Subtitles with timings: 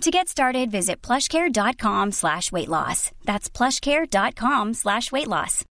[0.00, 3.10] To get started, visit plushcare.com slash weight loss.
[3.24, 5.64] That's plushcare.com slash weight loss.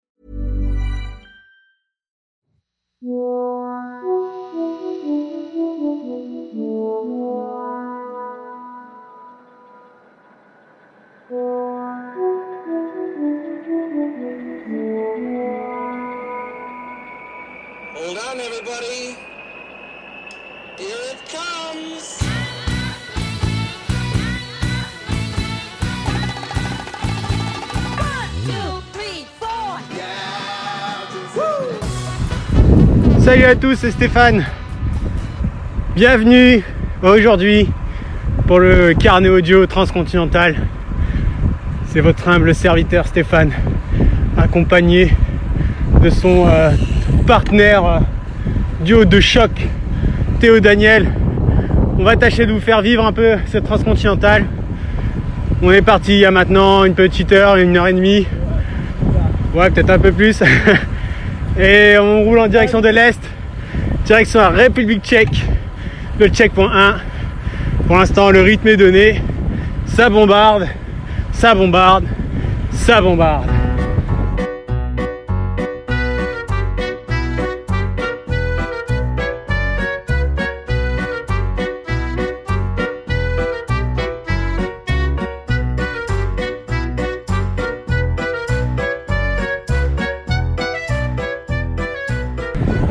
[17.95, 19.16] Hold on, everybody.
[20.79, 22.21] Here it comes.
[33.24, 34.45] Salut à tous, c'est Stéphane.
[35.95, 36.60] Bienvenue
[37.04, 37.68] aujourd'hui
[38.48, 40.56] pour le carnet audio transcontinental.
[41.87, 43.52] C'est votre humble serviteur Stéphane,
[44.37, 45.12] accompagné
[46.02, 46.73] de son euh,
[47.24, 47.98] partenaire euh,
[48.84, 49.52] duo de choc,
[50.40, 51.07] Théo Daniel.
[52.01, 54.46] On va tâcher de vous faire vivre un peu cette transcontinentale.
[55.62, 58.26] On est parti il y a maintenant une petite heure, une heure et demie.
[59.54, 60.42] Ouais, peut-être un peu plus.
[61.58, 63.20] Et on roule en direction de l'Est,
[64.06, 65.44] direction la République tchèque,
[66.19, 66.94] le checkpoint 1.
[67.86, 69.20] Pour l'instant, le rythme est donné.
[69.84, 70.66] Ça bombarde,
[71.32, 72.04] ça bombarde,
[72.70, 73.62] ça bombarde.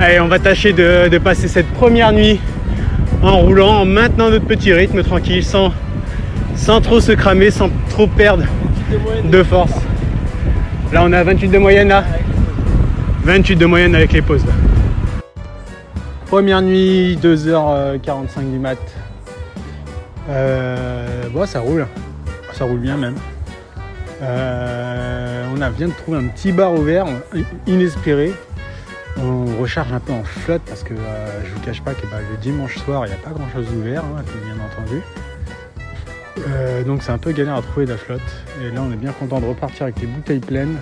[0.04, 2.40] Allez, on va tâcher de, passer cette première nuit
[3.22, 5.72] en roulant, en maintenant notre petit rythme tranquille, sans,
[6.56, 8.44] sans trop se cramer, sans trop perdre
[9.24, 9.76] de force.
[10.92, 12.04] Là, on a 28 de moyenne là.
[13.26, 14.44] 28 de moyenne avec les pauses.
[16.26, 18.80] Première nuit, 2h45 du mat.
[20.32, 21.86] Euh, bon, ça roule.
[22.54, 23.18] Ça roule bien même.
[24.24, 27.06] Euh, on a vient de trouver un petit bar ouvert,
[27.68, 28.34] inespéré.
[29.18, 32.18] On recharge un peu en flotte parce que euh, je vous cache pas que bah,
[32.30, 35.02] le dimanche soir il n'y a pas grand chose ouvert, hein, bien entendu.
[36.48, 38.22] Euh, donc c'est un peu galère à trouver de la flotte.
[38.62, 40.78] Et là on est bien content de repartir avec les bouteilles pleines,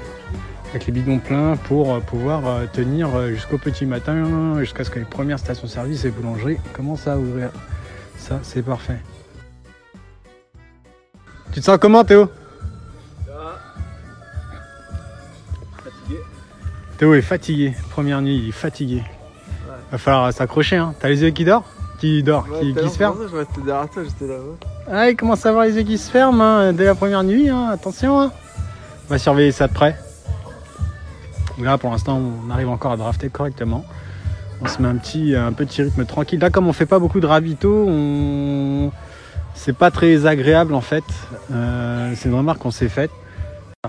[0.70, 5.00] avec les bidons pleins pour euh, pouvoir euh, tenir jusqu'au petit matin, jusqu'à ce que
[5.00, 7.50] les premières stations-service et boulangeries commencent à ouvrir.
[8.18, 9.00] Ça c'est parfait.
[11.52, 12.30] Tu te sens comment Théo?
[17.00, 17.74] Théo est fatigué.
[17.92, 19.02] Première nuit, il est fatigué.
[19.90, 20.76] Va falloir s'accrocher.
[20.76, 20.94] Hein.
[21.00, 21.64] T'as les yeux qui dorment?
[21.98, 23.16] Qui dort Qui, qui se ferment?
[23.32, 24.68] Je restais derrière toi, j'étais là-bas.
[24.92, 27.48] Ah, il commence à avoir les yeux qui se ferment hein, dès la première nuit.
[27.48, 27.70] Hein.
[27.72, 28.20] Attention.
[28.20, 28.34] Hein.
[29.08, 29.98] On va surveiller ça de près.
[31.58, 33.86] Là, pour l'instant, on arrive encore à drafter correctement.
[34.62, 36.42] On se met un petit, un petit rythme tranquille.
[36.42, 38.92] Là, comme on fait pas beaucoup de ravito, on...
[39.54, 41.06] c'est pas très agréable en fait.
[41.54, 43.12] Euh, c'est une remarque qu'on s'est faite.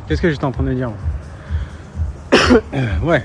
[0.06, 0.92] Qu'est-ce que j'étais en train de dire
[3.02, 3.24] Ouais.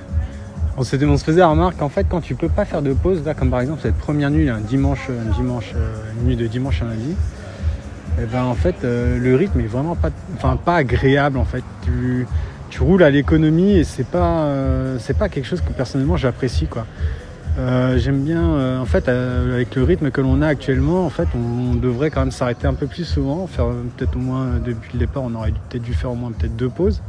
[0.77, 3.33] On se, faisait la remarque qu'en fait, quand tu peux pas faire de pause, là,
[3.33, 6.81] comme par exemple cette première nuit, un dimanche, un dimanche, euh, une nuit de dimanche
[6.81, 7.15] à lundi,
[8.21, 11.63] et ben en fait, euh, le rythme est vraiment pas, agréable en fait.
[11.83, 12.27] Tu,
[12.81, 16.85] roules à l'économie et c'est pas, euh, pas quelque chose que personnellement j'apprécie quoi.
[17.95, 22.09] J'aime bien, en fait, avec le rythme que l'on a actuellement, en fait, on, devrait
[22.09, 25.33] quand même s'arrêter un peu plus souvent, faire peut-être au moins depuis le départ, on
[25.35, 27.01] aurait peut-être dû faire au moins peut-être deux pauses,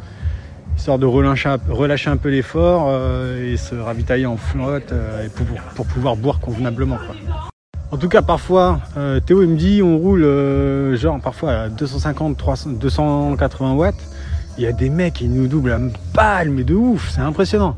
[0.76, 5.26] histoire de relâcher, un- relâcher un peu l'effort euh, et se ravitailler en flotte euh,
[5.34, 6.96] pour, pour pouvoir boire convenablement.
[6.96, 7.16] Quoi.
[7.92, 11.68] En tout cas, parfois, euh, Théo il me dit, on roule euh, genre parfois à
[11.68, 13.94] 250, 300, 280 watts.
[14.58, 15.78] Il y a des mecs qui nous doublent à
[16.14, 17.76] balle, mais de ouf, c'est impressionnant.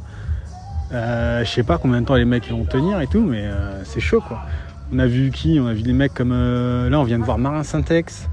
[0.93, 3.83] Euh, je sais pas combien de temps les mecs vont tenir et tout, mais euh,
[3.85, 4.41] c'est chaud quoi.
[4.91, 5.59] On a vu qui?
[5.61, 8.27] On a vu des mecs comme là, on vient de voir Marin Syntex.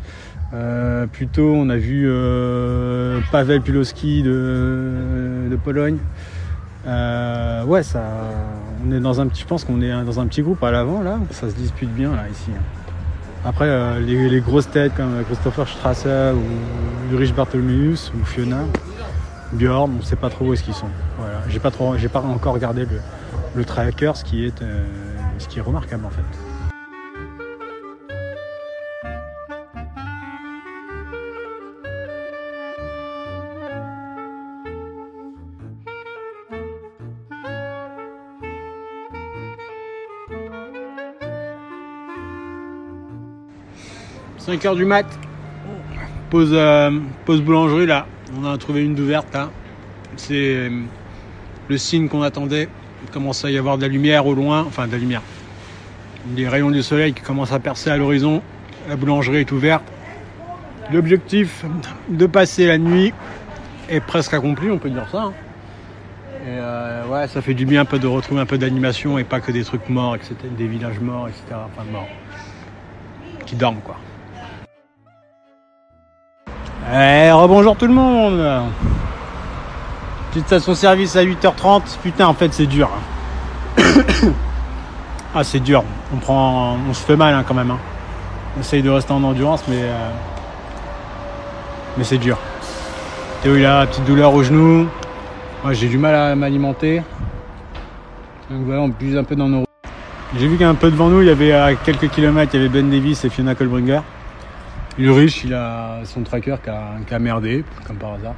[0.53, 5.97] Euh, plutôt, on a vu euh, Pavel Pulowski de, de Pologne.
[6.87, 8.03] Euh, ouais, ça,
[8.85, 11.01] on est dans un petit, je pense qu'on est dans un petit groupe à l'avant
[11.01, 11.19] là.
[11.31, 12.51] Ça se dispute bien là ici.
[13.43, 18.61] Après, euh, les, les grosses têtes comme Christopher Strasser ou Ulrich Bartholomeus ou Fiona,
[19.53, 20.89] Bjorn, on sait pas trop où est-ce qu'ils sont.
[21.17, 22.99] Voilà, j'ai pas trop, j'ai pas encore regardé le,
[23.55, 24.85] le tracker, ce qui est, euh,
[25.39, 26.23] ce qui est remarquable en fait.
[44.47, 45.05] 5h du mat.
[46.29, 46.91] Pause, euh,
[47.25, 48.05] pause boulangerie là.
[48.39, 49.49] On a trouvé une d'ouverte là.
[50.17, 50.69] C'est euh,
[51.67, 52.69] le signe qu'on attendait.
[53.03, 54.63] Il commence à y avoir de la lumière au loin.
[54.67, 55.21] Enfin de la lumière.
[56.25, 58.41] Des rayons du soleil qui commencent à percer à l'horizon.
[58.87, 59.83] La boulangerie est ouverte.
[60.91, 61.65] L'objectif
[62.09, 63.13] de passer la nuit
[63.89, 65.23] est presque accompli, on peut dire ça.
[65.23, 65.33] hein.
[66.47, 69.23] Et euh, ouais, ça fait du bien un peu de retrouver un peu d'animation et
[69.23, 70.35] pas que des trucs morts, etc.
[70.55, 71.43] Des villages morts, etc.
[71.53, 72.07] Enfin morts.
[73.47, 73.97] Qui dorment quoi.
[76.97, 78.41] Eh, rebonjour tout le monde
[80.31, 81.97] Petite station service à 8h30.
[82.01, 82.89] Putain, en fait, c'est dur.
[83.77, 83.81] hein.
[85.35, 85.83] ah, c'est dur.
[86.13, 87.71] On prend, on se fait mal hein, quand même.
[87.71, 87.79] hein.
[88.55, 90.09] On essaye de rester en endurance, mais euh,
[91.97, 92.37] mais c'est dur.
[93.41, 94.87] Théo, il a la petite douleur au genou.
[95.63, 97.01] Moi, j'ai du mal à m'alimenter.
[98.49, 99.65] Donc voilà, on puise un peu dans nos.
[100.37, 102.69] J'ai vu qu'un peu devant nous, il y avait à quelques kilomètres, il y avait
[102.81, 103.99] Ben Davis et Fiona Kolbringer.
[104.97, 108.35] Ulrich, il a son tracker qui a, merdé, comme par hasard.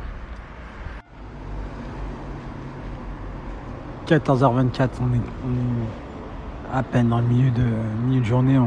[4.07, 7.63] 14h24, on est, on est à peine dans le milieu de,
[8.07, 8.59] milieu journée.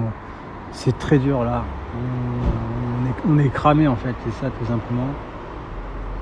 [0.71, 1.65] C'est très dur là.
[3.29, 5.09] On, est, cramé en fait, c'est ça tout simplement.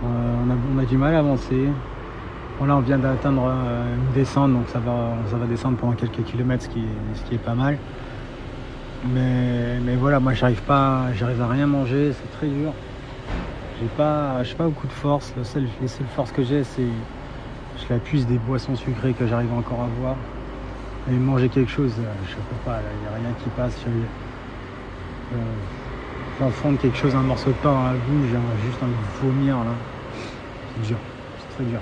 [0.04, 1.68] Euh, on, a, du mal à avancer.
[2.66, 6.68] Là, on vient d'atteindre euh, une descente, donc ça va, descendre pendant quelques kilomètres, ce
[6.70, 7.76] qui est pas mal.
[9.06, 12.72] Mais, mais voilà, moi, j'arrive pas, j'arrive à rien manger, c'est très dur.
[13.80, 15.32] J'ai pas, pas beaucoup de force.
[15.36, 19.26] Le seul, les seules forces que j'ai, c'est, je la puise des boissons sucrées que
[19.26, 20.16] j'arrive encore à boire.
[21.10, 22.80] Et manger quelque chose, euh, je peux pas.
[22.80, 23.76] Il n'y a rien qui passe.
[25.32, 29.72] Euh, quelque chose, un morceau de pain dans la bouche, j'ai juste de vomir là.
[30.74, 30.98] C'est dur,
[31.38, 31.80] c'est très dur.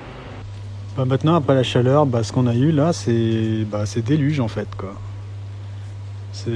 [0.96, 4.48] Bah maintenant, après la chaleur, bah, ce qu'on a eu là, c'est bah, déluge en
[4.48, 4.68] fait.
[6.44, 6.52] C'est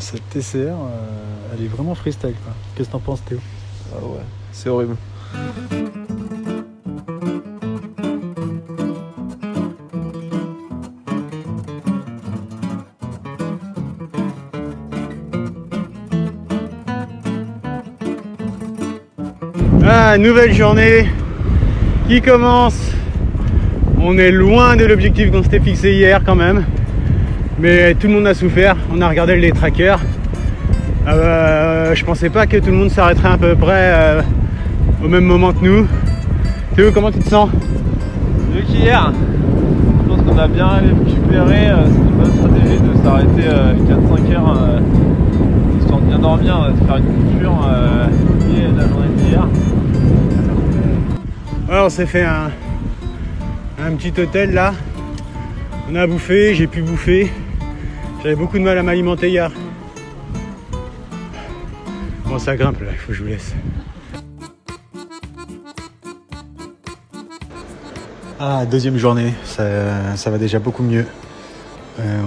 [0.00, 0.72] cette TCR, euh,
[1.54, 2.34] elle est vraiment freestyle.
[2.44, 2.52] quoi.
[2.74, 3.38] Qu'est-ce que t'en penses, Théo?
[3.92, 4.18] Ah ouais,
[4.50, 4.96] c'est horrible.
[19.86, 21.06] Ah, nouvelle journée
[22.08, 22.90] qui commence.
[24.00, 26.64] On est loin de l'objectif qu'on s'était fixé hier quand même.
[27.64, 28.76] Mais tout le monde a souffert.
[28.92, 29.98] On a regardé les trackers.
[31.08, 34.20] Euh, je pensais pas que tout le monde s'arrêterait à peu près euh,
[35.02, 35.86] au même moment que nous.
[36.76, 37.48] Théo, comment tu te sens?
[38.54, 39.10] Mieux qu'hier.
[40.02, 41.70] Je pense qu'on a bien récupéré.
[41.70, 44.80] euh, C'est une bonne stratégie de s'arrêter euh, 4-5 heures
[45.80, 47.66] histoire de bien dormir, de faire une coupure
[48.46, 49.48] liée à la journée d'hier.
[51.70, 52.50] On s'est fait un,
[53.82, 54.74] un petit hôtel là.
[55.90, 57.32] On a bouffé, j'ai pu bouffer.
[58.24, 59.52] J'avais beaucoup de mal à m'alimenter hier.
[62.24, 63.54] Bon, ça grimpe là, il faut que je vous laisse.
[68.40, 71.04] Ah, deuxième journée, ça, va déjà beaucoup mieux.
[72.00, 72.22] Euh,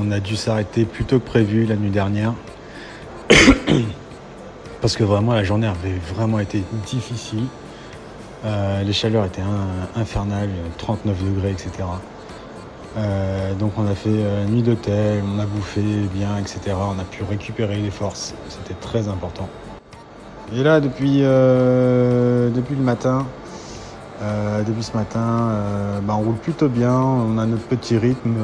[0.00, 2.32] on, a dû s'arrêter plus tôt que prévu la nuit dernière.
[4.80, 7.44] Parce que vraiment, la journée avait vraiment été difficile.
[8.46, 10.48] Euh, les chaleurs étaient in- infernales,
[10.78, 11.84] 39 degrés, etc.
[12.96, 15.80] Euh, donc on a fait euh, nuit d'hôtel, on a bouffé
[16.12, 16.76] bien, etc.
[16.76, 19.48] On a pu récupérer les forces, c'était très important.
[20.54, 23.26] Et là, depuis, euh, le matin,
[24.66, 25.50] depuis ce matin,
[26.02, 28.36] bah, on roule plutôt bien, on a notre petit rythme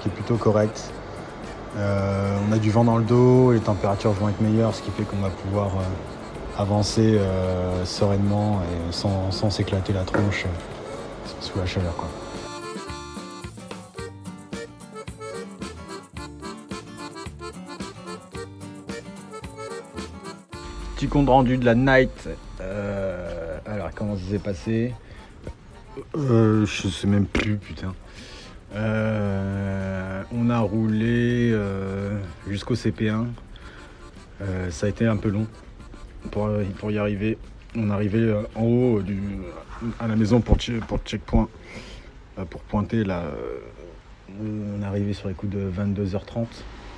[0.00, 0.90] qui est plutôt correct.
[1.76, 5.04] On a du vent dans le dos, les températures vont être meilleures, ce qui fait
[5.04, 5.70] qu'on va pouvoir
[6.58, 7.20] avancer
[7.84, 10.46] sereinement et sans, s'éclater la tronche
[11.40, 11.94] sous la chaleur.
[21.02, 22.28] Petit compte rendu de la night.
[22.60, 24.94] Euh, alors, comment ça s'est passé?
[26.14, 27.92] Euh, Je sais même plus, putain.
[28.72, 31.58] Euh, on a roulé
[32.46, 33.26] jusqu'au CP1.
[34.42, 35.48] Euh, ça a été un peu long
[36.30, 37.36] pour, pour y arriver.
[37.74, 39.20] On euh, en haut du,
[39.98, 40.56] à la maison pour,
[40.86, 41.48] pour checkpoint,
[42.48, 43.24] pour pointer là.
[44.40, 46.46] on arrivé sur les coups de 22h30.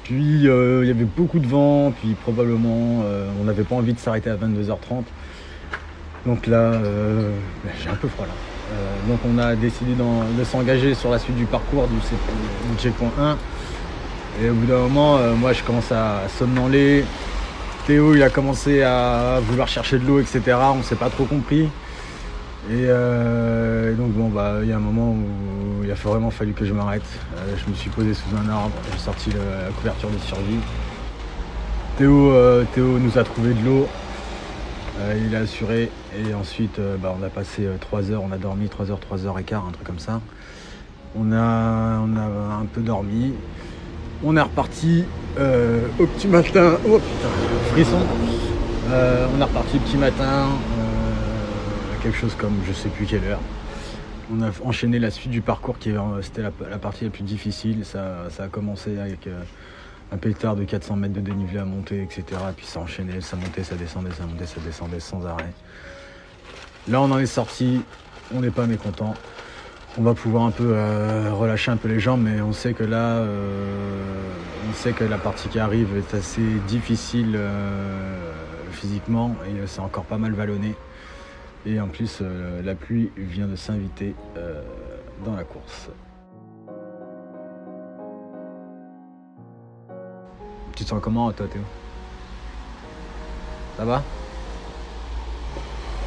[0.05, 3.95] Puis euh, il y avait beaucoup de vent, puis probablement euh, on n'avait pas envie
[3.95, 5.05] de s'arrêter à 22h30.
[6.27, 7.31] Donc là, euh,
[7.65, 8.33] ben, j'ai un peu froid là.
[9.09, 13.37] Donc on a décidé de s'engager sur la suite du parcours du, du checkpoint 1.
[14.43, 17.05] Et au bout d'un moment, moi je commence à somnoler.
[17.87, 20.57] Théo il a commencé à vouloir chercher de l'eau, etc.
[20.77, 21.69] On s'est pas trop compris.
[22.71, 26.53] Et, et donc bon bah il y a un moment où il a vraiment fallu
[26.53, 27.05] que je m'arrête.
[27.37, 30.59] Euh, je me suis posé sous un arbre, j'ai sorti la couverture de survie.
[31.99, 33.87] Théo, euh, Théo nous a trouvé de l'eau.
[35.01, 38.69] Euh, il a assuré et ensuite bah, on a passé 3 heures, on a dormi
[38.69, 40.21] 3 heures, 3 heures et quart, un truc comme ça.
[41.17, 43.35] On a, on a un peu dormi.
[44.25, 45.05] On est reparti
[45.37, 46.79] au petit matin.
[46.89, 48.01] Oh putain, frisson.
[48.89, 50.47] On est reparti petit matin,
[52.03, 53.41] quelque chose comme je sais plus quelle heure.
[54.33, 57.85] On a enchaîné la suite du parcours qui est- c'était la, partie la plus difficile.
[57.85, 59.43] Ça, a commencé avec euh,
[60.13, 62.25] un pétard de 400 mètres de dénivelé à monter, etc.
[62.51, 65.53] Et puis ça enchaînait, ça montait, ça descendait, ça montait, ça descendait sans arrêt.
[66.89, 67.83] Là, on en est sorti.
[68.35, 69.15] On n'est pas mécontent.
[69.99, 72.83] On va pouvoir un peu euh, relâcher un peu les jambes, mais on sait que
[72.83, 74.33] là, euh,
[74.69, 78.33] on sait que la partie qui arrive est assez difficile euh,
[78.73, 80.75] physiquement et c'est encore pas mal vallonné.
[81.67, 84.63] Et en plus, euh, la pluie vient de s'inviter euh,
[85.25, 85.89] dans la course.
[90.77, 91.63] Tu te sens comment, toi, Théo?
[93.79, 94.03] Ça va?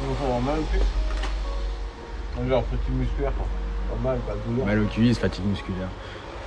[0.00, 2.48] On va mal plus.
[2.48, 3.32] Genre petit musculaire.
[3.32, 4.66] Pas mal, pas douleur.
[4.66, 5.88] Mal aux cuisses, fatigue musculaire.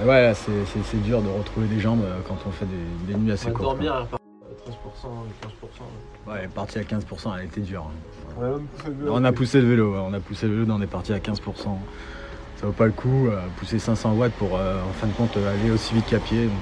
[0.02, 3.20] Et ouais, là, c'est, dur de retrouver des jambes euh, quand on fait des, des
[3.20, 3.62] nuits assez courtes.
[3.62, 4.18] dormir quoi.
[4.18, 4.21] à 13%,
[4.72, 6.28] 15%.
[6.28, 7.88] Ouais, elle est partie à 15%, elle était dure.
[8.40, 8.42] hein.
[8.42, 9.14] On a poussé le vélo.
[9.16, 11.38] On a poussé le vélo, on a poussé le vélo, on est parti à 15%.
[12.58, 15.36] Ça vaut pas le coup, euh, pousser 500 watts pour euh, en fin de compte
[15.38, 16.46] euh, aller aussi vite qu'à pied.
[16.46, 16.54] Donc,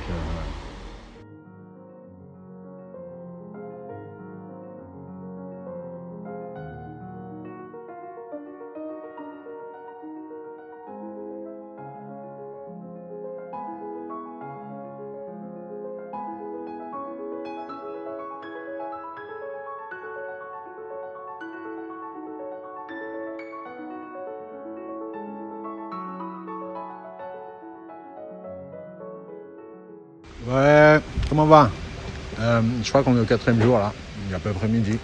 [31.52, 33.92] Euh, Je crois qu'on est au quatrième jour là,
[34.28, 34.98] il est à peu près midi.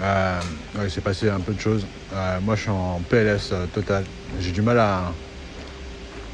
[0.00, 0.40] Euh,
[0.82, 1.86] il s'est passé un peu de choses.
[2.12, 4.04] Euh, moi je suis en PLS total.
[4.40, 5.12] J'ai du mal à.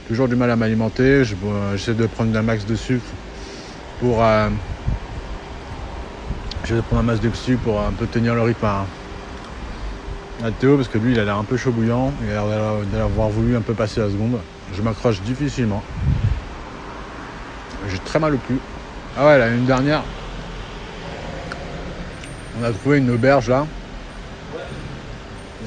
[0.09, 1.25] Toujours du mal à m'alimenter.
[1.25, 1.37] Je-
[1.76, 3.04] J'essaie de prendre un max de sucre
[4.00, 4.25] pour.
[6.64, 8.87] J'essaie de prendre un max de sucre pour un peu tenir le rythme à,
[10.59, 12.12] Théo parce que lui il a l'air un peu chaud bouillant.
[12.25, 14.38] Il a l'air d'avoir voulu un peu passer la seconde.
[14.75, 15.82] Je m'accroche difficilement.
[17.88, 18.59] J'ai très mal au cul.
[19.19, 20.02] Ah ouais, l'année dernière,
[22.61, 23.67] on a trouvé une auberge là.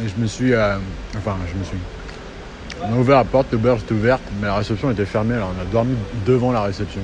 [0.04, 0.54] Et je me suis.
[0.54, 0.78] euh,
[1.18, 1.78] enfin, je me suis.
[2.82, 5.62] On a ouvert la porte, l'auberge était ouverte, mais la réception était fermée, alors on
[5.62, 5.96] a dormi
[6.26, 7.02] devant la réception.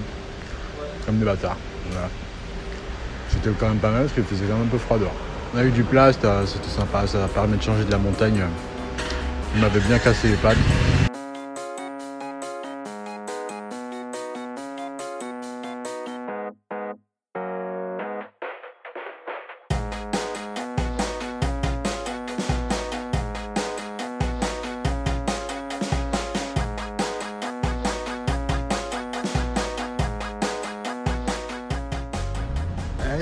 [1.06, 1.58] Comme des bâtards.
[3.30, 5.16] C'était quand même pas mal parce qu'il faisait quand même un peu froid dehors.
[5.54, 8.42] On a eu du plat, c'était c'était sympa, ça permet de changer de la montagne.
[9.56, 10.58] Il m'avait bien cassé les pattes.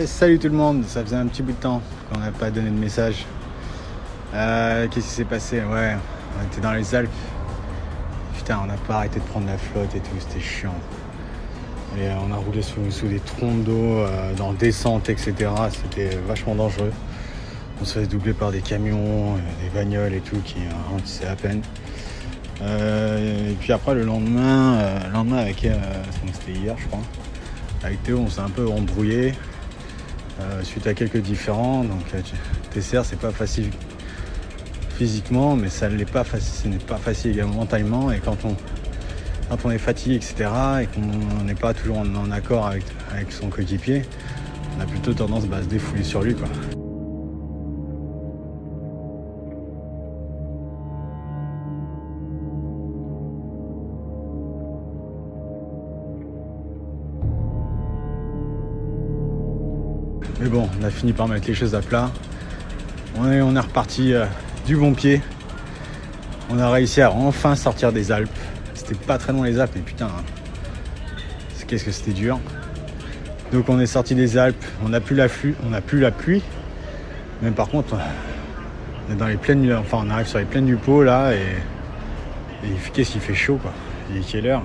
[0.07, 2.69] Salut tout le monde, ça faisait un petit bout de temps qu'on n'a pas donné
[2.69, 3.25] de message.
[4.33, 5.57] Euh, Qu'est-ce qui s'est passé?
[5.57, 5.95] Ouais,
[6.39, 7.09] on était dans les Alpes.
[8.35, 10.73] Putain, on n'a pas arrêté de prendre la flotte et tout, c'était chiant.
[11.97, 15.33] Et euh, on a roulé sous, des troncs d'eau, euh, dans descente, etc.
[15.71, 16.93] C'était vachement dangereux.
[17.81, 21.35] On se fait doubler par des camions, euh, des bagnoles et tout qui ralentissaient à
[21.35, 21.61] peine.
[22.61, 25.67] Et puis après le lendemain, le lendemain avec
[26.33, 27.03] c'était hier je crois,
[27.83, 29.35] avec Théo on s'est un peu embrouillé
[30.39, 31.83] euh, suite à quelques différends.
[31.83, 32.21] Donc euh,
[32.73, 33.69] TCR c'est pas facile
[34.97, 38.11] physiquement, mais ça l'est pas facile, ce n'est pas facile également mentalement.
[38.11, 38.37] Et quand
[39.63, 40.49] on est fatigué, etc.
[40.81, 44.03] et qu'on n'est pas toujours en, accord avec, son coéquipier,
[44.77, 46.35] on a plutôt tendance bah, à se défouler sur lui.
[60.59, 62.11] On a fini par mettre les choses à plat.
[63.19, 64.25] On est, reparti euh,
[64.65, 65.21] du bon pied.
[66.49, 68.29] On a réussi à enfin sortir des Alpes.
[68.73, 70.23] C'était pas très loin les Alpes, mais putain, hein.
[71.67, 72.39] qu'est-ce que c'était dur.
[73.51, 76.11] Donc on est sorti des Alpes, on n'a plus la pluie, on n'a plus la
[76.11, 76.43] pluie.
[77.41, 77.95] Mais par contre,
[79.07, 81.37] on est dans les plaines, enfin on arrive sur les plaines du Pau là et,
[82.65, 83.71] et qu'est-ce qu'il fait chaud quoi.
[84.11, 84.63] Il est quelle heure?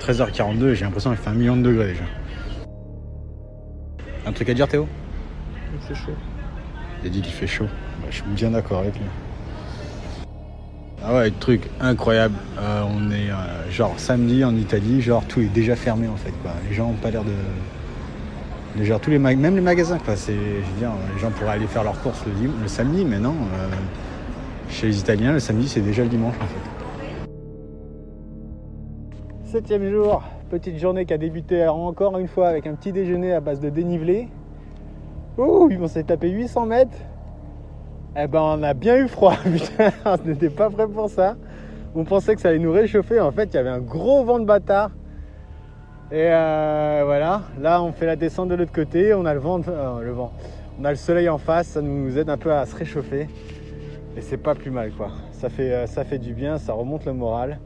[0.00, 2.04] 13h42, j'ai l'impression qu'il fait un million de degrés déjà.
[4.26, 4.88] Un truc à dire Théo?
[5.88, 6.12] C'est chaud.
[7.02, 7.66] Il a dit qu'il fait chaud.
[8.00, 9.04] Bah, je suis bien d'accord avec lui.
[11.02, 12.34] Ah ouais, truc incroyable.
[12.58, 16.32] Euh, on est euh, genre samedi en Italie, genre tout est déjà fermé en fait.
[16.42, 16.50] Quoi.
[16.68, 17.32] Les gens ont pas l'air de.
[18.84, 19.98] Gère tous les mag- même les magasins.
[19.98, 20.14] Quoi.
[20.16, 20.38] C'est, je
[20.72, 23.30] veux dire, les gens pourraient aller faire leurs courses le, dim- le samedi, mais non.
[23.54, 23.68] euh,
[24.68, 26.70] chez les Italiens, le samedi, c'est déjà le dimanche en fait.
[29.44, 33.40] Septième jour, petite journée qui a débuté encore une fois avec un petit déjeuner à
[33.40, 34.28] base de dénivelé.
[35.40, 36.98] Ouh, on s'est tapé 800 mètres.
[38.14, 41.36] Eh ben, on a bien eu froid, putain, on n'était pas prêt pour ça.
[41.94, 43.20] On pensait que ça allait nous réchauffer.
[43.20, 44.90] En fait, il y avait un gros vent de bâtard.
[46.12, 49.14] Et euh, voilà, là, on fait la descente de l'autre côté.
[49.14, 50.30] On a le vent, euh, le vent.
[50.78, 51.68] On a le soleil en face.
[51.68, 53.26] Ça nous aide un peu à se réchauffer.
[54.18, 55.08] Et c'est pas plus mal, quoi.
[55.32, 57.60] Ça fait, euh, ça fait du bien, ça remonte le moral.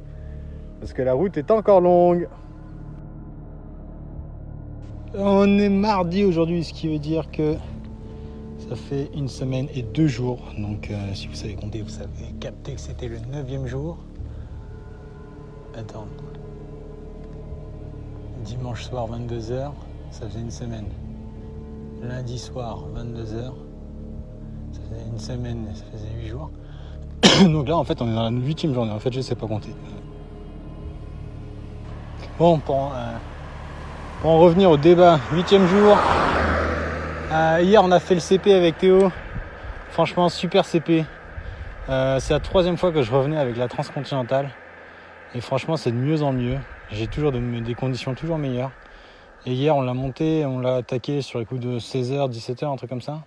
[0.79, 2.29] Parce que la route est encore longue.
[5.17, 7.55] On est mardi aujourd'hui, ce qui veut dire que
[8.69, 10.41] ça fait une semaine et deux jours.
[10.59, 13.97] Donc, euh, si vous savez compter, vous savez capter que c'était le neuvième jour.
[15.77, 16.07] Attends.
[18.45, 19.71] Dimanche soir, 22h,
[20.11, 20.87] ça faisait une semaine.
[22.03, 23.53] Lundi soir, 22h,
[24.73, 26.51] ça faisait une semaine, ça faisait huit jours.
[27.53, 28.91] Donc là, en fait, on est dans la huitième journée.
[28.91, 29.71] En fait, je sais pas compter.
[32.37, 33.17] Bon, pour, euh,
[34.25, 35.99] pour en revenir au débat, huitième jour.
[37.31, 39.13] Euh, hier, on a fait le CP avec Théo.
[39.91, 41.05] Franchement, super CP.
[41.91, 44.49] Euh, c'est la troisième fois que je revenais avec la transcontinentale.
[45.35, 46.57] Et franchement, c'est de mieux en mieux.
[46.91, 48.71] J'ai toujours de- des conditions toujours meilleures.
[49.45, 52.77] Et hier, on l'a monté, on l'a attaqué sur les coups de 16h, 17h, un
[52.77, 53.25] truc comme ça.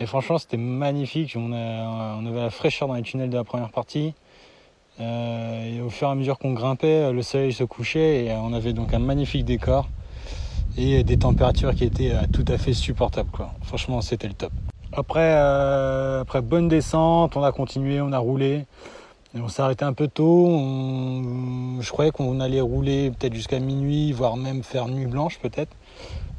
[0.00, 1.36] Et franchement, c'était magnifique.
[1.36, 4.14] On avait la fraîcheur dans les tunnels de la première partie.
[4.98, 8.54] Euh, et au fur et à mesure qu'on grimpait, le soleil se couchait et on
[8.54, 9.90] avait donc un magnifique décor
[10.76, 13.30] et des températures qui étaient euh, tout à fait supportables.
[13.30, 13.52] Quoi.
[13.62, 14.52] Franchement, c'était le top.
[14.92, 18.66] Après, euh, après bonne descente, on a continué, on a roulé.
[19.34, 20.46] Et on s'est arrêté un peu tôt.
[20.48, 25.74] On- Je croyais qu'on allait rouler peut-être jusqu'à minuit, voire même faire nuit blanche peut-être.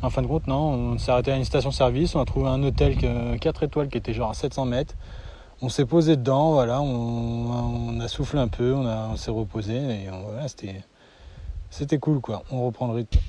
[0.04, 0.94] En fin de compte, non.
[0.94, 2.14] On s'est arrêté à une station-service.
[2.16, 4.94] On a trouvé un hôtel que, 4 étoiles qui était genre à 700 mètres.
[5.62, 6.82] On s'est posé dedans, voilà.
[6.82, 10.82] On, a soufflé un peu, on, a- on s'est reposé et voilà, c'était,
[11.70, 12.44] c'était cool quoi.
[12.52, 13.20] On reprend le rythme.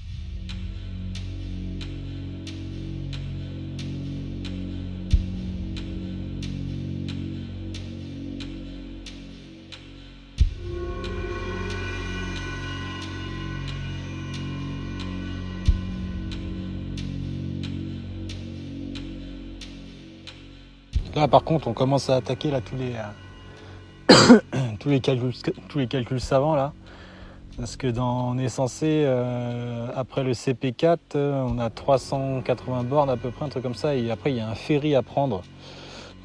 [21.24, 22.92] Là, par contre, on commence à attaquer là tous les
[24.10, 24.38] euh,
[24.78, 24.90] tous
[25.78, 26.74] les calculs savants là,
[27.56, 33.08] parce que dans, on est censé euh, après le CP4, euh, on a 380 bornes
[33.08, 35.00] à peu près un truc comme ça, et après il y a un ferry à
[35.00, 35.40] prendre.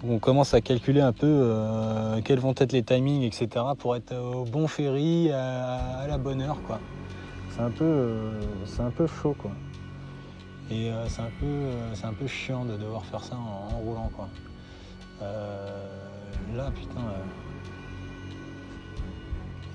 [0.04, 1.50] Donc, on commence à calculer un peu
[2.26, 3.48] quels vont être les timings, etc.
[3.78, 6.82] pour être au bon ferry à, la bonne heure quoi.
[7.52, 8.18] C'est un peu
[8.66, 9.52] c'est un peu chaud quoi.
[10.70, 14.12] Et c'est un peu c'est un peu chiant de devoir faire ça en, en roulant
[14.14, 14.28] quoi.
[15.22, 15.84] Euh,
[16.56, 17.00] là, putain.
[17.00, 17.24] euh.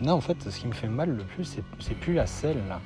[0.00, 1.44] Non, en fait, ce qui me fait mal le plus,
[1.78, 2.80] c'est, plus la selle, là.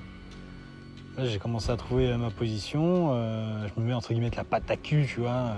[1.17, 3.11] Là, j'ai commencé à trouver euh, ma position.
[3.13, 5.53] euh, je me mets entre guillemets de la patte à cul, tu vois,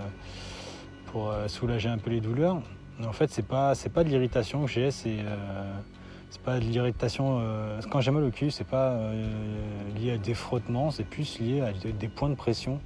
[1.07, 2.61] pour soulager un peu les douleurs.
[2.99, 5.19] Mais en fait, c'est pas, pas de l'irritation que j'ai, c'est,
[6.31, 7.43] c'est pas de l'irritation.
[7.91, 8.97] quand j'ai mal au cul, c'est pas
[9.97, 12.81] lié à des frottements, c'est plus lié à des points de pression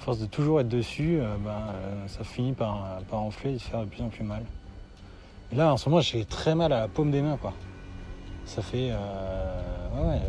[0.00, 3.58] à force de toujours être dessus, euh, ben, euh, ça finit par, par enfler et
[3.58, 4.42] faire de plus en plus mal.
[5.52, 7.52] Et là, en ce moment, j'ai très mal à la paume des mains, quoi.
[8.46, 8.90] Ça fait.
[8.92, 10.20] euh, ouais, ouais.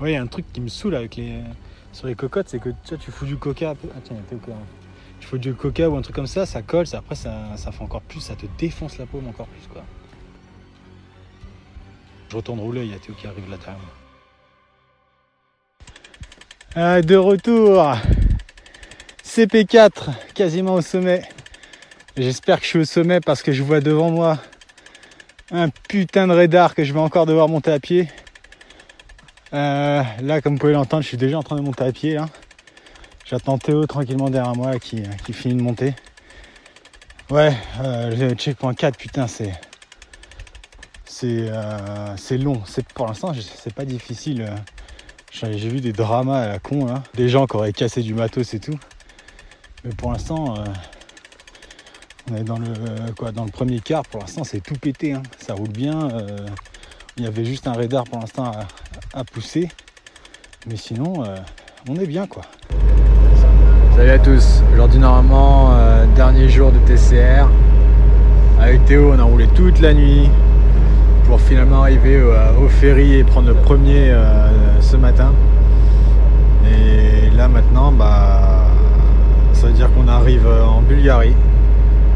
[0.00, 1.40] Ouais, il y a un truc qui me saoule avec les.
[1.92, 3.74] Sur les cocottes, c'est que tu, vois, tu fous du coca.
[3.94, 4.38] Ah, tiens, il.
[5.20, 7.72] Tu fous du coca ou un truc comme ça, ça colle, ça, après ça, ça
[7.72, 9.82] fait encore plus, ça te défonce la paume encore plus, quoi.
[12.28, 13.78] Je retourne rouler, il y a Théo qui arrive là derrière
[16.78, 17.90] Ah, de retour
[19.24, 21.22] CP4, quasiment au sommet.
[22.18, 24.36] J'espère que je suis au sommet parce que je vois devant moi
[25.50, 28.10] un putain de radar que je vais encore devoir monter à pied.
[29.54, 32.12] Euh, là, comme vous pouvez l'entendre, je suis déjà en train de monter à pied.
[32.16, 32.28] là.
[33.24, 35.94] J'attends Théo tranquillement derrière moi qui, qui finit de monter.
[37.30, 39.54] Ouais, euh, le checkpoint 4, putain, c'est.
[41.06, 42.62] C'est euh, long.
[42.92, 44.46] Pour l'instant, c'est pas difficile.
[45.38, 47.02] J'ai vu des dramas à la con là.
[47.14, 48.78] Des gens qui auraient cassé du matos et tout.
[49.84, 50.64] Mais pour l'instant, euh,
[52.30, 54.02] on est dans le euh, quoi dans le premier quart.
[54.04, 55.12] Pour l'instant, c'est tout pété.
[55.12, 55.22] hein.
[55.36, 56.10] Ça roule bien.
[56.10, 56.46] euh,
[57.18, 58.50] il y avait juste un radar pour l'instant
[59.12, 59.68] à, pousser.
[60.66, 61.24] Mais sinon,
[61.88, 62.42] on est bien quoi.
[63.94, 64.62] Salut à tous.
[64.72, 65.74] Aujourd'hui normalement
[66.14, 67.48] dernier jour de TCR.
[68.60, 70.28] Avec Théo, on a roulé toute la nuit
[71.26, 74.14] pour finalement arriver au, ferry et prendre le premier
[74.86, 75.32] ce matin.
[76.64, 78.68] Et là maintenant, bah,
[79.52, 81.34] ça veut dire qu'on arrive en Bulgarie.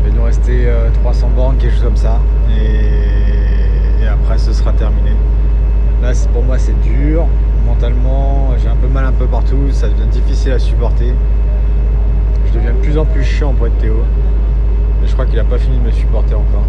[0.06, 2.20] Il nous rester euh, 300 bornes, quelque chose comme ça.
[2.48, 5.10] Et, et après, ce sera terminé.
[6.00, 7.26] Là, pour moi, c'est dur.
[7.66, 9.70] Mentalement, j'ai un peu mal un peu partout.
[9.72, 11.12] Ça devient difficile à supporter.
[12.46, 13.96] Je deviens de plus en plus chiant pour être Théo.
[15.00, 16.64] Mais je crois qu'il a pas fini de me supporter encore.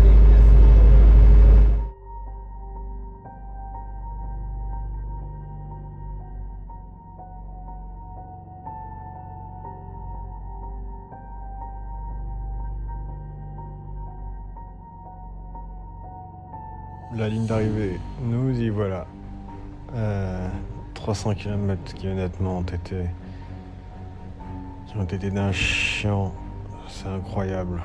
[17.21, 19.05] La ligne d'arrivée, nous y voilà.
[19.93, 20.49] Euh,
[20.95, 23.03] 300 km qui honnêtement ont été,
[24.87, 26.33] qui ont été d'un chiant.
[26.87, 27.79] C'est incroyable.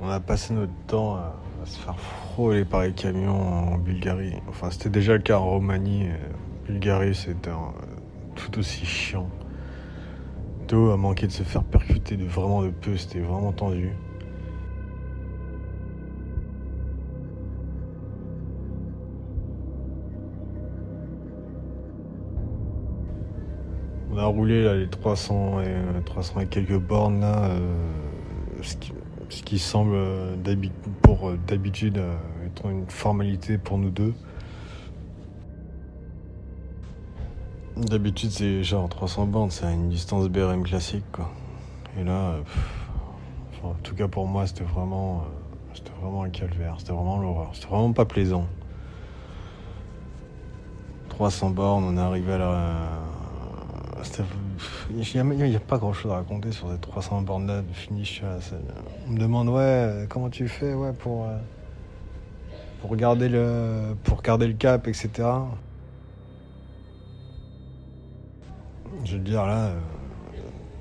[0.00, 4.34] On a passé notre temps à, à se faire frôler par les camions en Bulgarie.
[4.48, 6.08] Enfin, c'était déjà le cas en Roumanie.
[6.08, 6.16] euh,
[6.66, 7.52] Bulgarie, c'était
[8.34, 9.28] tout aussi chiant.
[10.66, 12.96] Théo a manqué de se faire percuter de vraiment de peu.
[12.96, 13.92] C'était vraiment tendu.
[24.18, 27.60] On a roulé là, les 300 et, euh, 300 et quelques bornes là, euh,
[28.62, 30.34] ce, qui, semble euh,
[31.02, 34.12] pour euh, d'habitude euh, être une formalité pour nous deux.
[37.76, 41.30] D'habitude c'est genre 300 bornes, c'est une distance BRM classique quoi.
[41.96, 42.40] Et là, euh,
[43.62, 47.50] en tout cas pour moi c'était vraiment, euh, c'était vraiment un calvaire, c'était vraiment l'horreur,
[47.52, 48.48] c'était vraiment pas plaisant.
[51.10, 53.07] 300 bornes, on est arrivé à la.
[54.90, 58.22] Il n'y a, pas grand chose à raconter sur ces 300 bornes là de finish.
[59.06, 61.36] On me demande, ouais, euh, comment tu fais ouais, pour, euh,
[62.80, 65.10] pour, garder le, pour garder le cap, etc.
[69.04, 69.78] Je veux dire, là, euh,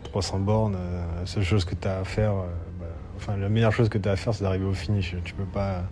[0.03, 2.33] 300 bornes, euh, la seule chose que tu as à faire,
[2.79, 2.85] bah,
[3.17, 5.15] enfin, la meilleure chose que tu as à faire, c'est d'arriver au finish.
[5.23, 5.83] Tu peux pas.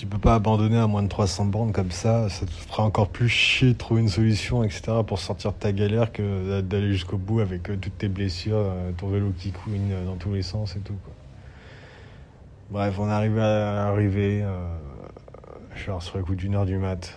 [0.00, 3.10] Tu peux pas abandonner à moins de 300 bornes comme ça, ça te fera encore
[3.10, 4.92] plus chier de trouver une solution, etc.
[5.06, 8.92] pour sortir de ta galère que d'aller jusqu'au bout avec euh, toutes tes blessures, euh,
[8.96, 10.96] ton vélo qui couine euh, dans tous les sens et tout.
[11.04, 11.12] Quoi.
[12.70, 14.74] Bref, on est arrivé à arriver, euh,
[15.84, 17.14] genre sur le coup d'une heure du mat.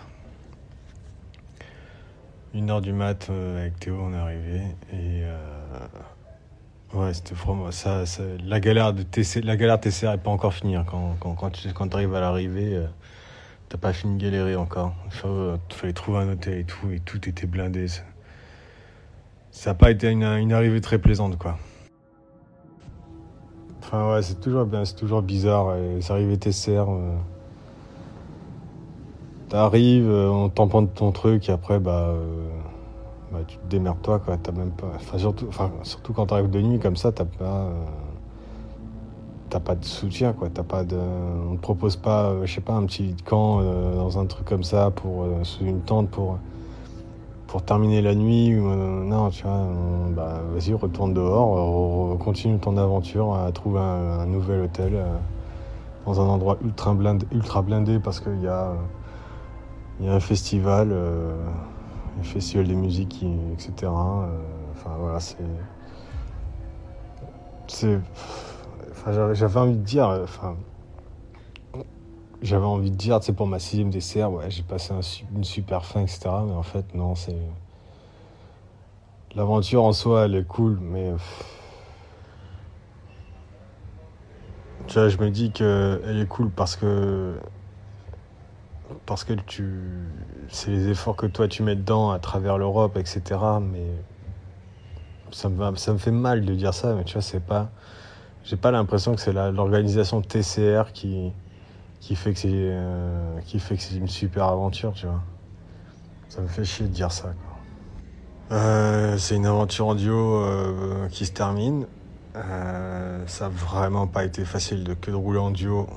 [2.52, 4.60] Une heure du mat avec Théo, on est arrivé
[4.92, 5.38] et euh,
[6.92, 8.04] Ouais, c'était vraiment ça,
[8.46, 9.04] la galère de
[9.42, 10.76] la galère TCR est pas encore finie.
[10.76, 10.84] hein.
[10.88, 12.86] Quand, quand, quand tu quand arrives à l'arrivée, euh,
[13.68, 14.94] t'as pas fini de galérer encore.
[15.06, 17.88] Il euh, fallait trouver un hôtel et tout, et tout était blindé.
[17.88, 18.02] Ça-
[19.66, 21.58] n'a pas été une, une arrivée très plaisante, quoi.
[23.80, 25.68] Enfin, ouais, c'est toujours, c'est toujours bizarre.
[25.70, 26.88] euh, Les arrivées TCR.
[26.90, 27.16] euh,
[29.48, 32.14] T'arrives, euh, on tamponne ton truc, et après, bah.
[33.46, 36.60] Tu te démerdes toi quoi t'as même pas enfin surtout enfin surtout quand t'arrives de
[36.60, 37.72] nuit comme ça t'as pas euh,
[39.50, 40.98] t'as pas de soutien quoi t'as pas de
[41.50, 44.46] on te propose pas euh, je sais pas un petit camp euh, dans un truc
[44.46, 46.38] comme ça pour sous une tente pour
[47.46, 49.66] pour terminer la nuit ou, non tu vois
[50.14, 54.98] bah vas-y retourne dehors continue ton aventure à trouver un, nouvel hôtel
[56.06, 60.92] dans un endroit ultra blindé ultra blindé parce qu'il y y a un festival
[62.16, 63.90] euh, un festival de musique, etc.
[63.92, 64.38] euh,
[64.72, 65.36] Enfin voilà, c'est.
[67.66, 67.98] C'est.
[68.90, 70.08] Enfin, j'avais- envie de dire.
[70.08, 70.56] euh, Enfin.
[72.42, 74.92] J'avais envie de dire, tu sais, pour ma sixième dessert, ouais, j'ai passé
[75.34, 76.28] une super fin, etc.
[76.46, 77.36] Mais en fait, non, c'est.
[79.34, 81.12] L'aventure en soi, elle est cool, mais.
[84.86, 87.34] Tu vois, je me dis qu'elle est cool parce que
[89.06, 89.64] parce que tu
[90.48, 93.86] c'est les efforts que toi tu mets dedans à travers l'Europe etc mais
[95.32, 97.70] ça me ça me fait mal de dire ça mais tu vois c'est pas
[98.44, 101.32] j'ai pas l'impression que c'est l'organisation TCR qui
[102.00, 105.22] qui fait que c'est euh, qui fait que c'est une super aventure tu vois
[106.28, 107.32] ça me fait chier de dire ça.
[108.50, 111.86] Euh, c'est une aventure en duo euh, qui se termine
[113.26, 115.88] ça a vraiment pas été facile de que de rouler en duo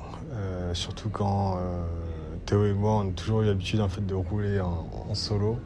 [0.74, 1.58] surtout quand
[2.48, 5.58] Théo et moi, on a toujours eu l'habitude en fait de rouler en, solo.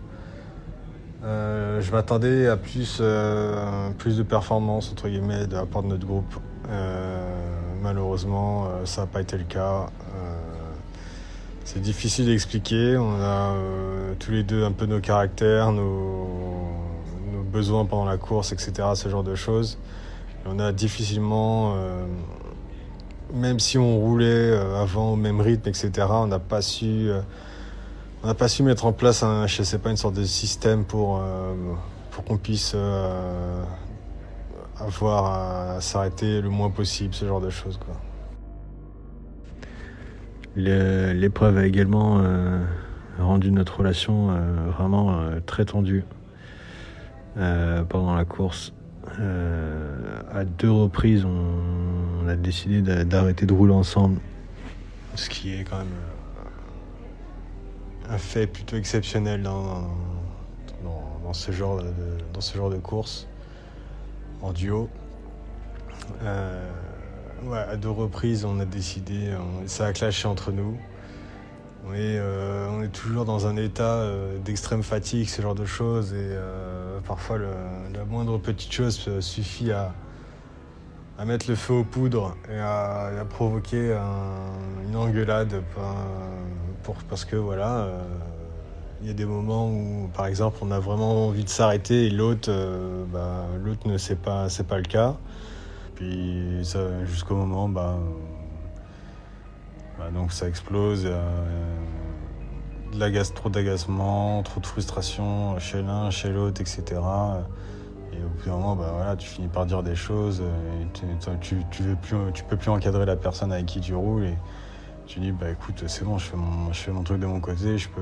[1.24, 5.90] Euh, je m'attendais à plus, euh, plus de performance entre guillemets de la part de
[5.90, 6.34] notre groupe.
[6.70, 7.24] Euh,
[7.84, 9.92] malheureusement, ça n'a pas été le cas.
[11.66, 12.98] C'est difficile d'expliquer.
[12.98, 13.54] On a
[14.18, 16.28] tous les deux un peu nos caractères, nos,
[17.52, 18.90] besoins pendant la course, etc.
[18.96, 19.78] Ce genre de choses.
[20.48, 21.76] On a difficilement
[23.34, 27.22] même si on roulait euh, avant au même rythme, etc., on n'a pas su, euh,
[28.24, 30.84] on n'a pas su mettre en place un, je sais pas, une sorte de système
[30.84, 31.54] pour, euh,
[32.12, 32.76] pour qu'on puisse
[34.80, 37.80] avoir à s'arrêter le moins possible, ce genre de choses.
[40.56, 42.22] L'épreuve a également
[43.20, 44.30] rendu notre relation
[44.78, 46.04] vraiment très tendue
[47.36, 48.74] pendant la course.
[49.22, 54.20] Euh, à deux reprises, on, a décidé d'a- d'arrêter de rouler ensemble.
[55.16, 55.88] Ce qui est quand même
[58.10, 59.90] euh, un fait plutôt exceptionnel dans,
[61.34, 61.82] ce, genre
[62.70, 63.28] de, course
[64.42, 64.90] en duo.
[66.24, 66.68] Euh,
[67.54, 69.34] à deux reprises, on a décidé,
[69.66, 70.78] ça a clashé entre nous.
[71.88, 74.06] On est, on est toujours dans un état
[74.46, 76.14] d'extrême fatigue, ce genre de choses,
[77.06, 79.94] parfois la moindre petite chose euh, suffit à,
[81.26, 86.08] mettre le feu aux poudres et à, provoquer un- une engueulade pas-
[86.84, 88.02] pour, parce que voilà, euh,
[89.02, 92.10] il y a des moments où, par exemple, on a vraiment envie de s'arrêter et
[92.10, 95.16] l'autre, euh, bah, l'autre ne sait pas, c'est pas le cas.
[95.96, 96.64] Puis
[97.06, 98.10] jusqu'au moment, bah, euh,
[100.00, 101.04] bah, donc ça explose.
[101.06, 101.22] euh,
[102.92, 106.84] de l'agace- trop d'agacement, trop de frustration chez l'un, chez l'autre, etc.
[108.14, 111.40] Et au bout d'un moment, bah, voilà, tu finis par dire des choses, euh, et
[111.40, 111.96] tu, tu,
[112.34, 114.26] tu peux plus encadrer la personne avec qui tu roules.
[114.26, 114.38] Et
[115.08, 117.78] tu dis, bah écoute, c'est bon, je fais, mon, truc de mon côté.
[117.78, 118.02] Je, peux,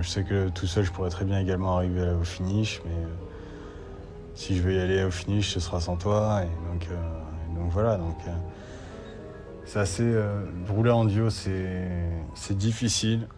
[0.00, 3.06] je sais que tout seul, je pourrais très bien également arriver au finish, mais euh,
[4.34, 6.42] si je veux y aller au finish, ce sera sans toi.
[6.42, 7.96] Et donc, euh, donc voilà.
[7.96, 8.16] Donc,
[9.64, 10.14] c'est assez.
[10.68, 13.28] rouler en duo, c'est difficile.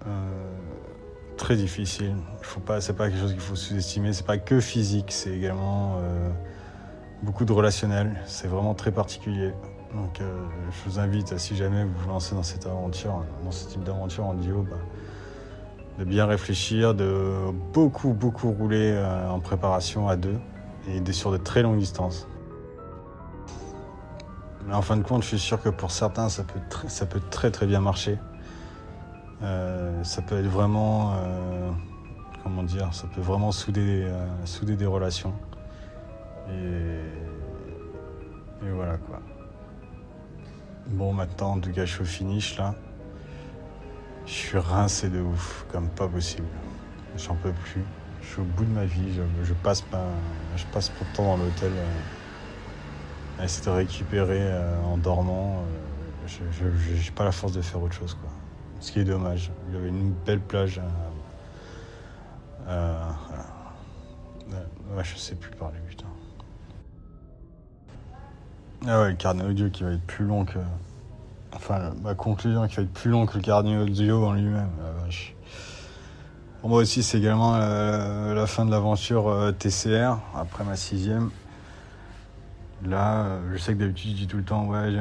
[1.41, 2.15] Très difficile.
[2.39, 4.13] Il faut pas, c'est pas quelque chose qu'il faut sous-estimer.
[4.13, 6.31] C'est pas que physique, c'est également euh,
[7.23, 8.21] beaucoup de relationnel.
[8.27, 9.53] C'est vraiment très particulier.
[9.95, 13.67] Donc, euh, je vous invite, si jamais vous vous lancez dans cette aventure, dans ce
[13.69, 14.77] type d'aventure en duo, bah,
[15.99, 20.39] de bien réfléchir, de beaucoup, beaucoup rouler euh, en préparation à deux
[20.89, 22.29] et de- sur de très longues distances.
[24.67, 27.21] Mais en fin de compte, je suis sûr que pour certains, ça peut, ça peut
[27.31, 28.19] très, très bien marcher.
[29.43, 31.71] Euh, ça peut être vraiment, euh,
[32.43, 35.33] comment dire, ça peut vraiment souder, euh, souder des relations.
[36.51, 36.99] Et,
[38.73, 39.21] voilà quoi.
[40.89, 42.75] Bon, maintenant, je suis au finish là.
[44.27, 46.47] Je suis rincé de ouf, comme pas possible.
[47.17, 47.83] J'en peux plus.
[48.21, 49.19] Je suis au bout de ma vie.
[49.43, 50.05] Je, passe, pas,
[50.57, 51.73] je passe trop de temps dans l'hôtel
[53.39, 54.53] à essayer de récupérer
[54.85, 55.65] en dormant.
[56.27, 58.30] je n'ai pas la force de faire autre chose quoi.
[58.81, 59.51] Ce qui est dommage.
[59.69, 60.79] Il y avait une belle plage.
[60.79, 60.83] euh,
[62.69, 63.11] euh,
[64.49, 64.65] voilà.
[64.97, 66.07] Ouais, je sais plus parler, putain.
[68.87, 70.59] Ah ouais, le carnet audio qui va être plus long que.
[71.53, 74.71] Enfin, ma conclusion qui va être plus long que le carnet audio en lui-même.
[76.61, 81.31] Pour moi aussi, c'est également euh, la fin de l'aventure euh, TCR, après ma sixième.
[82.85, 84.93] Là, euh, je sais que d'habitude, je dis tout le temps, ouais,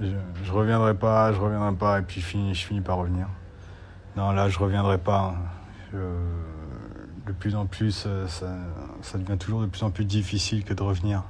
[0.00, 3.28] je, je reviendrai pas, je reviendrai pas, et puis je finis, je par revenir.
[4.16, 5.34] Non, là, je reviendrai pas.
[5.92, 10.82] De plus en plus, euh, ça, devient toujours de plus en plus difficile que de
[10.82, 11.22] revenir.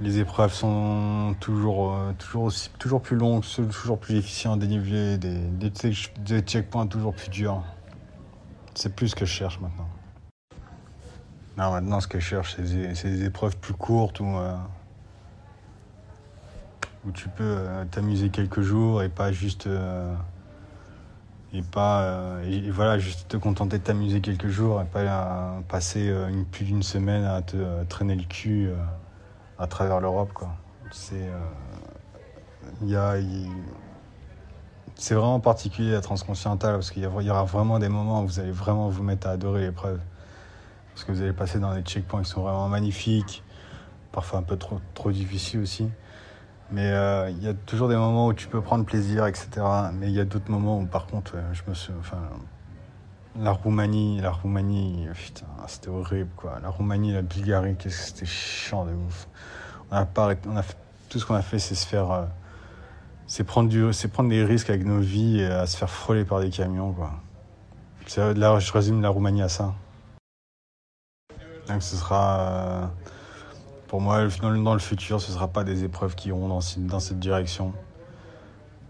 [0.00, 5.18] Les épreuves sont toujours, euh, toujours, aussi- toujours plus longues, toujours plus difficiles à déniveler,
[5.18, 7.62] des, des, check- des checkpoints toujours plus durs.
[8.74, 9.88] C'est plus ce que je cherche maintenant.
[11.56, 14.56] Non, maintenant, ce que je cherche, c'est des, c'est des épreuves plus courtes où, euh,
[17.06, 19.66] où tu peux euh, t'amuser quelques jours et pas juste.
[19.66, 20.14] euh,
[21.52, 22.02] et pas.
[22.02, 26.12] euh, et, voilà, juste te contenter de t'amuser quelques jours et pas passer
[26.50, 28.70] plus d'une semaine à te traîner le cul
[29.58, 30.54] à travers l'Europe, quoi.
[30.90, 31.28] C'est.
[32.82, 32.96] y
[34.96, 38.52] c'est vraiment particulier la transcontinentale parce qu'il y aura vraiment des moments où vous allez
[38.52, 39.98] vraiment vous mettre à adorer l'épreuve.
[40.92, 43.42] Parce que vous allez passer dans des checkpoints qui sont vraiment magnifiques,
[44.12, 45.88] parfois un peu trop, trop difficiles aussi.
[46.74, 49.48] Mais euh, il y a toujours des moments où tu peux prendre plaisir, etc.
[49.92, 51.92] Mais il y a d'autres moments où, par contre, euh, je me suis.
[52.00, 52.18] Enfin,
[53.38, 56.58] la Roumanie, la Roumanie, putain, c'était horrible, quoi.
[56.60, 59.28] La Roumanie, la Bulgarie, qu'est-ce que c'était chiant de ouf.
[59.92, 60.64] On a pas on a
[61.08, 62.10] tout ce qu'on a fait, c'est se faire.
[62.10, 62.24] euh,
[63.28, 63.70] c'est prendre,
[64.08, 67.12] prendre des risques avec nos vies et à se faire frôler par des camions, quoi.
[68.16, 69.74] Là, je résume la Roumanie à ça.
[71.68, 72.90] Donc ce sera.
[73.94, 76.80] Pour moi, dans le, futur, ce ne sera pas des épreuves qui iront dans, ce-
[76.80, 77.72] dans cette direction.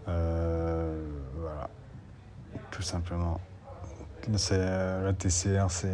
[0.07, 0.99] Euh,
[1.37, 1.69] voilà.
[2.71, 3.39] Tout simplement.
[4.51, 5.93] Euh, la TCR, c'est.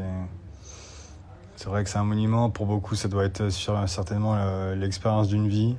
[1.57, 2.49] C'est vrai que c'est un monument.
[2.49, 5.75] Pour beaucoup, ça doit être certainement euh, l'expérience d'une vie.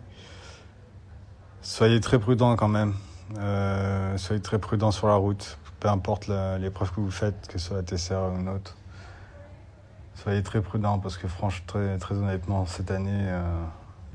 [1.63, 2.93] Soyez très prudents quand même.
[4.19, 5.57] Soyez très prudents sur la route.
[5.81, 6.29] peu importe
[6.61, 8.77] l'épreuve que vous faites, que ce soit la TCR ou une autre,
[10.23, 13.65] soyez très prudents parce que franchement, très, honnêtement, cette année, euh,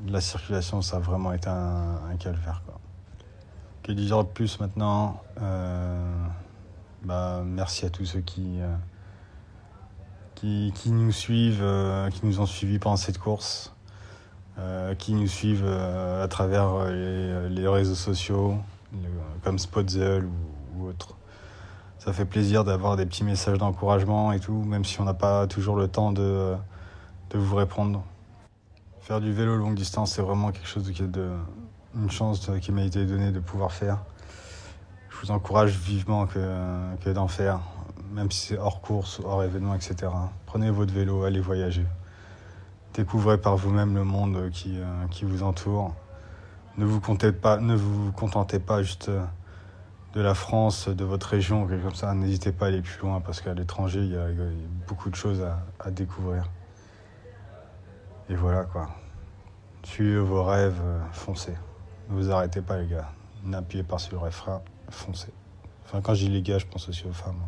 [0.07, 2.61] la circulation, ça a vraiment été un, calvaire.
[2.65, 2.79] Quoi.
[3.83, 6.25] Que dire de plus maintenant Euh,
[7.03, 8.75] bah, Merci à tous ceux qui, euh,
[10.35, 11.65] qui, nous suivent,
[12.13, 13.73] qui nous ont suivis pendant cette course,
[14.97, 18.57] qui nous suivent à travers les, réseaux sociaux,
[19.43, 20.25] comme Spotzel
[20.75, 21.16] ou, autres.
[21.99, 25.47] Ça fait plaisir d'avoir des petits messages d'encouragement et tout, même si on n'a pas
[25.47, 26.55] toujours le temps de,
[27.31, 28.03] de vous répondre.
[29.01, 31.29] Faire du vélo longue distance, c'est vraiment quelque chose est de,
[31.95, 33.99] une chance qui m'a été donnée de pouvoir faire.
[35.09, 36.39] Je vous encourage vivement que,
[37.03, 37.59] que d'en faire,
[38.13, 40.11] même si c'est hors course, hors événement, etc.
[40.45, 41.85] Prenez votre vélo, allez voyager.
[42.93, 45.93] Découvrez par vous-même le monde qui, euh, qui vous entoure.
[46.77, 49.23] Ne vous, contentez pas, ne vous contentez pas juste euh,
[50.13, 52.13] de la France, de votre région, quelque chose comme ça.
[52.13, 54.27] N'hésitez pas à aller plus loin parce qu'à l'étranger, il y, a
[54.87, 55.45] beaucoup de choses
[55.79, 56.49] à, découvrir.
[58.29, 58.89] Et voilà quoi.
[59.83, 61.53] Suivez vos rêves, euh, foncez.
[62.09, 63.09] Ne vous arrêtez pas les gars.
[63.43, 65.31] N'appuyez pas sur le refrain, foncez.
[65.85, 67.39] Enfin quand je dis les gars, je pense aussi aux femmes.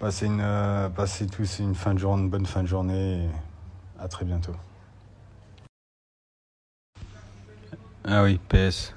[0.00, 3.30] Passez, une, euh, passez tous une, une bonne fin de journée et
[4.00, 4.56] à très bientôt.
[8.04, 8.92] Ah oui, PS.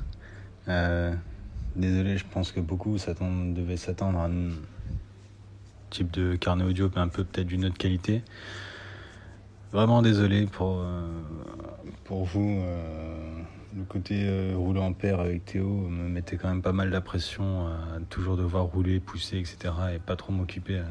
[0.67, 1.13] Euh,
[1.75, 4.49] désolé, je pense que beaucoup devaient s'attendre à un
[5.89, 8.23] type de carnet audio, un peu peut-être d'une autre qualité.
[9.71, 11.01] Vraiment désolé pour, euh,
[12.05, 12.59] pour vous.
[12.61, 13.41] euh,
[13.75, 17.01] le côté euh, rouler en paire avec Théo me mettait quand même pas mal la
[17.01, 19.73] pression à toujours devoir rouler, pousser, etc.
[19.93, 20.81] et pas trop m'occuper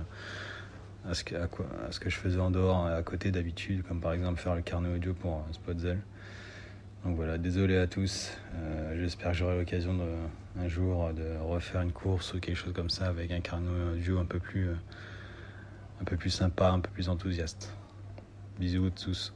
[1.08, 3.82] à, ce que, à, quoi, à ce que je faisais en dehors, à côté d'habitude,
[3.88, 5.98] comme par exemple faire le carnet audio pour Spotzel.
[7.05, 8.33] Donc voilà, désolé à tous.
[8.55, 9.95] Euh, J'espère que j'aurai l'occasion
[10.59, 14.19] un jour de refaire une course ou quelque chose comme ça avec un carnet audio
[14.19, 14.75] un peu plus, euh,
[16.01, 17.77] un peu plus sympa, un peu plus enthousiaste.
[18.59, 19.35] Bisous à tous.